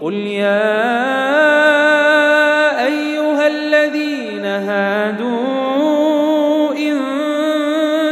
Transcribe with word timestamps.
قل 0.00 0.14
يا 0.14 0.86
أيها 2.86 3.46
الذين 3.46 4.44
هادوا 4.44 5.50
إن 6.72 6.96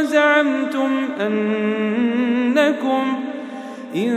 زعمتم 0.03 1.09
أنكم 1.21 3.03
إن 3.95 4.15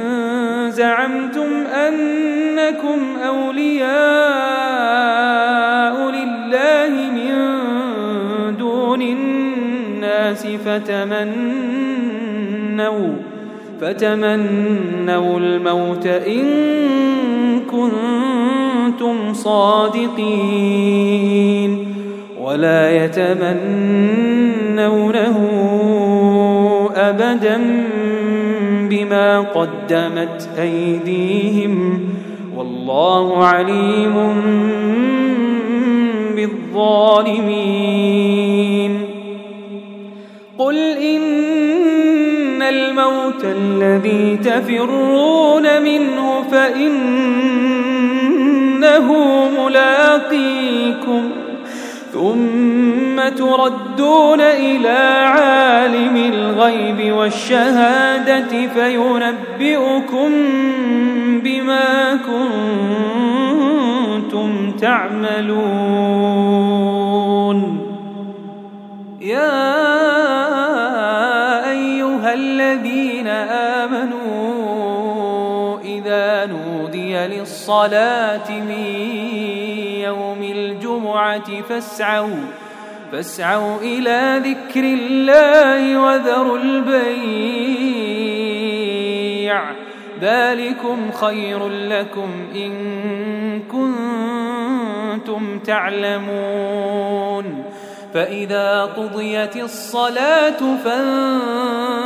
زعمتم 0.71 1.67
أنكم 1.67 3.17
أولياء 3.27 3.93
لله 6.11 7.11
من 7.15 7.33
دون 8.57 9.03
الناس 9.03 10.47
فتمنوا 10.47 11.73
فتمنوا 13.81 15.39
الموت 15.39 16.07
إن 16.07 16.73
كنتم 17.73 19.35
صادقين 19.35 20.93
ولا 22.41 23.05
يتمنونه 23.05 24.43
أبدا 26.97 27.61
بما 28.91 29.41
قدمت 29.41 30.49
أيديهم 30.59 32.01
والله 32.57 33.45
عليم 33.45 34.15
بالظالمين 36.37 38.22
الموت 43.33 43.45
الذي 43.45 44.37
تفرون 44.37 45.83
منه 45.83 46.43
فإنه 46.51 47.53
ملاقيكم 49.65 51.31
ثم 52.13 53.29
تردون 53.37 54.41
إلى 54.41 55.27
عالم 55.27 56.17
الغيب 56.17 57.13
والشهادة 57.13 58.67
فينبئكم 58.67 60.31
بما 61.45 62.19
كنتم 64.27 64.73
تعملون. 64.81 65.73
يا 69.21 69.73
أيها 71.71 72.35
الذين 72.35 73.12
نودي 77.03 77.27
للصلاة 77.37 78.51
من 78.51 78.85
يوم 80.01 80.43
الجمعة 80.43 81.63
فاسعوا 81.63 82.45
فاسعوا 83.13 83.81
إلى 83.81 84.43
ذكر 84.45 84.85
الله 84.85 86.01
وذروا 86.01 86.59
البيع. 86.59 87.43
ذلكم 90.21 91.11
خير 91.13 91.69
لكم 91.69 92.31
إن 92.55 92.73
كنتم 93.73 95.59
تعلمون. 95.59 96.85
فإذا 98.15 98.85
قضيت 98.85 99.57
الصلاة 99.57 100.77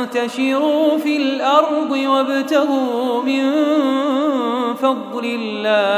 فانتشروا 0.09 0.97
في 0.97 1.17
الأرض 1.17 1.91
وابتغوا 1.91 3.21
من 3.23 3.53
فضل 4.73 5.25
الله 5.25 5.97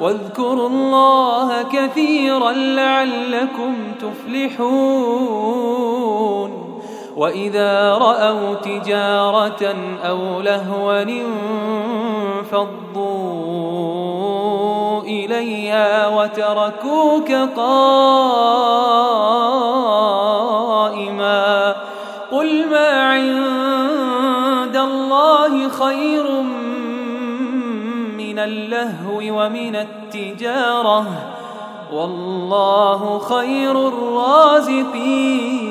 واذكروا 0.00 0.68
الله 0.68 1.62
كثيرا 1.62 2.52
لعلكم 2.52 3.74
تفلحون 4.00 5.40
وإذا 7.16 7.94
رأوا 7.94 8.54
تجارة 8.54 9.74
أو 10.04 10.40
لهوا 10.40 11.02
انفضوا 11.02 12.80
إليها 15.40 16.08
وتركوك 16.08 17.32
قائما 17.32 17.76
قل 22.32 22.68
ما 22.70 22.88
عند 23.12 24.76
الله 24.76 25.68
خير 25.68 26.42
من 28.18 28.38
اللهو 28.38 29.18
ومن 29.18 29.76
التجارة 29.76 31.06
والله 31.92 33.18
خير 33.18 33.88
الرازقين 33.88 35.69